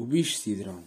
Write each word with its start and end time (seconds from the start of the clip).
O 0.00 0.06
bicho 0.06 0.38
cidrão. 0.38 0.82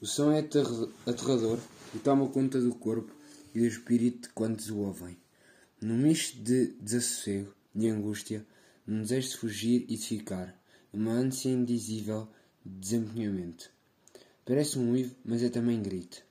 O 0.00 0.06
som 0.06 0.32
é 0.32 0.40
aterrador 0.40 1.60
e 1.94 1.98
toma 2.00 2.28
conta 2.28 2.60
do 2.60 2.74
corpo 2.74 3.12
e 3.54 3.60
do 3.60 3.64
espírito 3.64 4.22
de 4.22 4.34
quantos 4.34 4.70
o 4.70 4.78
ouvem. 4.78 5.16
Num 5.80 5.96
misto 5.96 6.36
de 6.42 6.72
desassossego, 6.80 7.54
de 7.72 7.88
angústia, 7.88 8.44
num 8.84 9.02
desejo 9.02 9.28
de 9.28 9.36
fugir 9.36 9.84
e 9.88 9.96
de 9.96 10.04
ficar, 10.04 10.60
numa 10.92 11.12
ânsia 11.12 11.50
indizível 11.50 12.26
de 12.64 12.76
desempenhamento. 12.76 13.70
Parece 14.44 14.80
um 14.80 14.90
uivo, 14.90 15.14
mas 15.24 15.44
é 15.44 15.48
também 15.48 15.80
grito. 15.80 16.24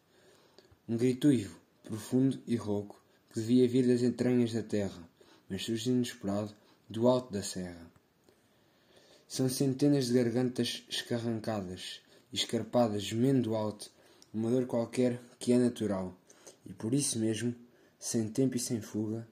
Um 0.90 0.98
grito 0.98 1.30
uivo, 1.30 1.58
profundo 1.86 2.38
e 2.46 2.58
rouco, 2.58 3.02
que 3.30 3.40
devia 3.40 3.66
vir 3.66 3.88
das 3.88 4.02
entranhas 4.02 4.52
da 4.52 4.62
terra, 4.62 5.10
mas 5.50 5.64
surge 5.64 5.90
inesperado 5.90 6.54
do 6.90 7.08
alto 7.08 7.32
da 7.32 7.42
serra. 7.42 7.95
São 9.36 9.50
centenas 9.50 10.06
de 10.06 10.14
gargantas 10.14 10.86
escarrancadas 10.88 12.00
escarpadas, 12.32 13.04
gemendo 13.04 13.54
alto, 13.54 13.92
uma 14.34 14.50
dor 14.50 14.66
qualquer 14.66 15.20
que 15.38 15.52
é 15.52 15.58
natural, 15.58 16.18
e 16.66 16.72
por 16.72 16.94
isso 16.94 17.20
mesmo, 17.20 17.54
sem 18.00 18.30
tempo 18.30 18.56
e 18.56 18.60
sem 18.62 18.80
fuga, 18.80 19.28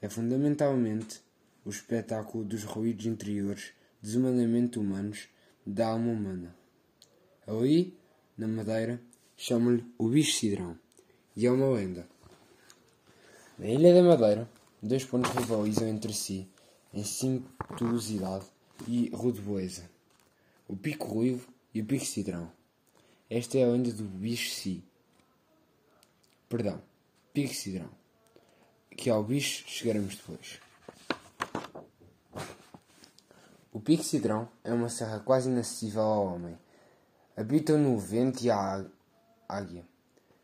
é 0.00 0.08
fundamentalmente 0.08 1.20
o 1.64 1.70
espetáculo 1.70 2.44
dos 2.44 2.62
ruídos 2.62 3.06
interiores 3.06 3.72
desumanamente 4.00 4.78
humanos 4.78 5.26
da 5.66 5.88
alma 5.88 6.12
humana. 6.12 6.54
Ali, 7.48 7.98
na 8.38 8.46
Madeira, 8.46 9.00
chamam-lhe 9.36 9.84
o 9.98 10.08
bicho 10.08 10.38
cidrão, 10.38 10.78
e 11.34 11.46
é 11.46 11.50
uma 11.50 11.68
lenda. 11.70 12.06
Na 13.58 13.66
Ilha 13.66 13.92
da 13.92 14.04
Madeira, 14.04 14.48
dois 14.80 15.04
pontos 15.04 15.32
rivalizam 15.32 15.88
entre 15.88 16.14
si 16.14 16.48
em 16.96 17.04
cinturosidade 17.04 18.46
e 18.88 19.10
rude 19.10 19.42
o 20.66 20.74
pico 20.74 21.06
ruivo 21.06 21.46
e 21.74 21.82
o 21.82 21.84
pico 21.84 22.06
cidrão. 22.06 22.50
Esta 23.28 23.58
é 23.58 23.64
a 23.64 23.68
lenda 23.68 23.92
do 23.92 24.04
bicho 24.04 24.50
si. 24.50 24.82
Perdão, 26.48 26.80
pico 27.34 27.52
cidrão. 27.52 27.90
Que 28.90 29.10
ao 29.10 29.22
bicho 29.22 29.68
chegaremos 29.68 30.16
depois. 30.16 30.58
O 33.70 33.78
pico 33.78 34.02
cidrão 34.02 34.48
é 34.64 34.72
uma 34.72 34.88
serra 34.88 35.20
quase 35.20 35.50
inacessível 35.50 36.00
ao 36.00 36.26
homem. 36.26 36.58
Habitam 37.36 37.76
no 37.76 37.98
vento 37.98 38.42
e 38.42 38.50
a 38.50 38.82
águia. 39.46 39.84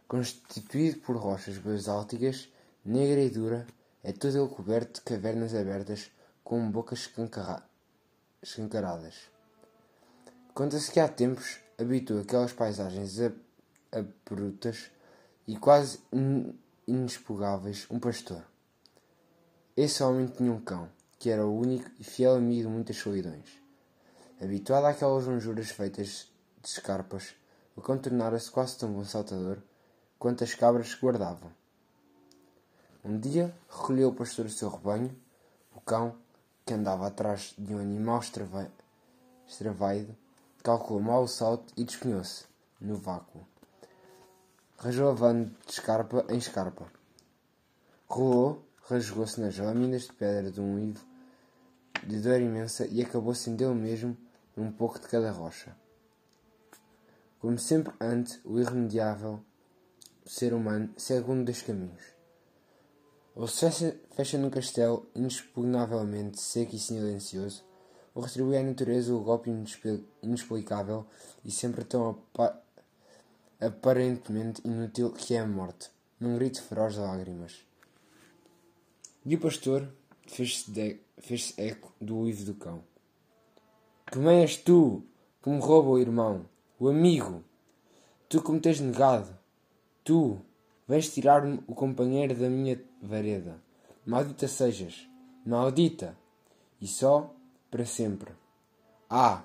Constituído 0.06 0.98
por 0.98 1.17
rochas 1.17 1.56
basálticas, 1.56 2.50
negra 2.84 3.23
e 3.23 3.30
dura, 3.30 3.67
é 4.05 4.12
todo 4.12 4.36
ele 4.36 4.55
coberto 4.55 5.00
de 5.00 5.00
cavernas 5.00 5.55
abertas 5.55 6.11
com 6.45 6.71
bocas 6.71 7.09
escancaradas. 8.43 9.31
Conta-se 10.55 10.91
que 10.91 11.01
há 11.01 11.09
tempos 11.09 11.59
habitou 11.79 12.21
aquelas 12.21 12.53
paisagens 12.53 13.19
abruptas 13.91 14.91
e 15.47 15.57
quase 15.57 16.01
inexpugáveis 16.87 17.87
um 17.91 17.98
pastor. 17.98 18.45
Esse 19.77 20.03
homem 20.03 20.27
tinha 20.27 20.53
um 20.53 20.61
cão, 20.61 20.89
que 21.19 21.31
era 21.31 21.47
o 21.47 21.59
único 21.59 21.91
e 21.98 22.05
fiel 22.05 22.35
amigo 22.35 22.69
de 22.69 22.75
muitas 22.75 22.97
solidões. 22.97 23.61
Habituado 24.41 24.87
àquelas 24.87 25.27
lonjuras 25.27 25.70
feitas 25.70 26.31
de 26.61 26.69
escarpas, 26.69 27.35
o 27.75 27.81
cão 27.81 27.97
tornara-se 27.97 28.51
quase 28.51 28.77
tão 28.77 28.93
bom 28.93 29.05
saltador 29.05 29.63
quanto 30.19 30.45
as 30.45 30.55
cabras 30.55 30.95
que 30.95 31.01
guardavam. 31.01 31.51
Um 33.05 33.19
dia 33.19 33.55
recolheu 33.69 34.11
o 34.11 34.15
pastor 34.15 34.47
o 34.47 34.51
seu 34.51 34.69
rebanho, 34.69 35.17
o 35.75 35.81
cão, 35.81 36.17
que 36.64 36.74
andava 36.74 37.06
atrás 37.06 37.55
de 37.58 37.74
um 37.74 37.80
animal 37.80 38.20
extravaído, 39.46 40.16
calculou 40.62 41.02
mal 41.02 41.22
o 41.24 41.28
salto 41.28 41.72
e 41.77 41.84
despenhou-se, 41.84 42.44
no 42.80 42.96
vácuo. 42.96 43.46
Rajolavando 44.78 45.55
de 45.66 45.72
escarpa 45.72 46.24
em 46.28 46.38
escarpa. 46.38 46.86
Rolou, 48.08 48.62
rasgou-se 48.89 49.40
nas 49.40 49.56
lâminas 49.58 50.02
de 50.02 50.12
pedra 50.12 50.51
de 50.51 50.61
um 50.61 50.78
ivo 50.78 51.12
de 52.06 52.20
dor 52.20 52.40
imensa 52.40 52.86
e 52.86 53.01
acabou 53.01 53.34
sem 53.34 53.55
dele 53.55 53.74
mesmo 53.74 54.17
um 54.56 54.70
pouco 54.70 54.98
de 54.98 55.06
cada 55.06 55.30
rocha. 55.30 55.77
Como 57.39 57.58
sempre 57.58 57.92
antes, 58.01 58.40
o 58.45 58.58
irremediável 58.58 59.40
ser 60.27 60.52
humano 60.52 60.92
segue 60.96 61.30
um 61.30 61.45
dos 61.45 61.62
caminhos. 61.62 62.02
Ou 63.35 63.48
se 63.48 63.70
fecha, 64.11 64.37
num 64.37 64.51
castelo 64.51 65.09
inexpugnavelmente 65.15 66.41
seco 66.41 66.75
e 66.77 66.79
silencioso, 66.79 67.65
ou 68.15 68.23
retribui 68.23 68.57
à 68.57 68.63
natureza 68.63 69.15
o 69.15 69.20
golpe 69.20 69.51
inexplicável 70.23 71.07
e 71.45 71.51
sempre 71.51 71.85
tão 71.85 72.19
aparentemente 73.59 74.61
inútil 74.67 75.13
que 75.13 75.35
é 75.35 75.41
a 75.41 75.47
morte, 75.47 75.91
num 76.20 76.37
grito 76.37 76.63
feroz 76.63 76.95
de 76.95 77.01
lágrimas. 77.01 77.65
E 79.25 79.35
o 79.35 79.41
pastor 79.41 79.89
fez-se 80.27 81.01
fez 81.19 81.55
eco 81.57 81.93
do 82.01 82.19
uivo 82.19 82.45
do 82.45 82.55
cão. 82.55 82.83
Quem 84.11 84.43
és 84.43 84.57
tu 84.57 85.05
que 85.43 85.49
me 85.49 85.61
rouba 85.61 85.91
o 85.91 85.99
irmão, 85.99 86.45
o 86.79 86.89
amigo? 86.89 87.43
Tu 88.29 88.43
que 88.43 88.53
me 88.53 88.61
tens 88.61 88.81
negado? 88.81 89.39
Tu, 90.05 90.39
Vens 90.87 91.13
tirar-me 91.13 91.63
o 91.67 91.75
companheiro 91.75 92.35
da 92.35 92.48
minha 92.48 92.83
vareda. 93.01 93.61
Maldita 94.05 94.48
sejas, 94.48 95.09
maldita! 95.47 96.17
E 96.81 96.87
só 96.89 97.33
para 97.70 97.87
sempre. 97.87 98.33
Ah! 99.09 99.45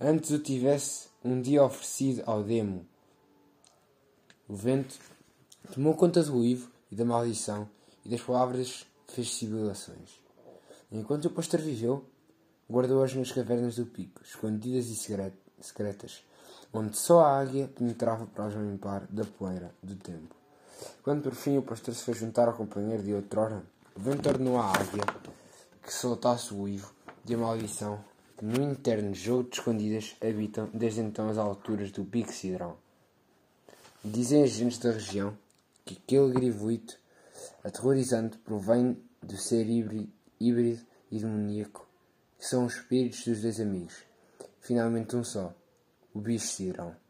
Antes 0.00 0.30
o 0.30 0.38
tivesse 0.38 1.08
um 1.22 1.40
dia 1.40 1.62
oferecido 1.62 2.22
ao 2.26 2.42
demo. 2.42 2.86
O 4.48 4.54
vento 4.54 4.98
tomou 5.72 5.94
conta 5.94 6.22
do 6.22 6.38
uivo 6.38 6.70
e 6.90 6.96
da 6.96 7.04
maldição 7.04 7.68
e 8.04 8.08
das 8.08 8.22
palavras 8.22 8.86
fez 9.08 9.34
sibilações. 9.34 10.20
Enquanto 10.90 11.26
o 11.26 11.30
pastor 11.30 11.60
viveu, 11.60 12.04
guardou-as 12.70 13.14
nas 13.14 13.32
cavernas 13.32 13.76
do 13.76 13.86
pico, 13.86 14.22
escondidas 14.22 14.86
e 14.86 14.96
secretas, 15.60 16.24
onde 16.72 16.96
só 16.96 17.20
a 17.20 17.40
águia 17.40 17.68
penetrava 17.68 18.26
para 18.26 18.46
as 18.46 18.54
limpar 18.54 19.06
da 19.10 19.24
poeira 19.24 19.74
do 19.82 19.94
tempo. 19.96 20.43
Quando 21.04 21.24
por 21.24 21.34
fim 21.34 21.58
o 21.58 21.62
pastor 21.62 21.94
se 21.94 22.02
foi 22.02 22.14
juntar 22.14 22.48
ao 22.48 22.54
companheiro 22.54 23.02
de 23.02 23.12
outrora, 23.12 23.62
o 23.94 24.00
vento 24.00 24.26
ordenou 24.26 24.56
à 24.56 24.70
águia 24.70 25.04
que 25.82 25.92
soltasse 25.92 26.54
o 26.54 26.62
uivo 26.62 26.94
de 27.22 27.34
a 27.34 27.36
maldição 27.36 28.02
que 28.38 28.44
no 28.46 28.62
interno 28.62 29.14
jogo 29.14 29.50
de 29.50 29.58
escondidas 29.58 30.16
habitam 30.22 30.70
desde 30.72 31.02
então 31.02 31.28
as 31.28 31.36
alturas 31.36 31.90
do 31.90 32.06
pico 32.06 32.32
cidrão. 32.32 32.78
Dizem 34.02 34.44
as 34.44 34.52
gentes 34.52 34.78
da 34.78 34.92
região 34.92 35.36
que 35.84 36.00
aquele 36.02 36.32
grivoito 36.32 36.98
aterrorizante 37.62 38.38
provém 38.38 38.96
do 39.22 39.36
ser 39.36 39.68
híbrido, 39.68 40.08
híbrido 40.40 40.80
e 41.10 41.18
demoníaco, 41.18 41.86
que 42.38 42.46
são 42.46 42.64
os 42.64 42.76
espíritos 42.76 43.22
dos 43.26 43.42
dois 43.42 43.60
amigos, 43.60 43.94
finalmente 44.58 45.14
um 45.14 45.22
só, 45.22 45.54
o 46.14 46.18
bicho 46.18 46.46
cidrão. 46.46 47.03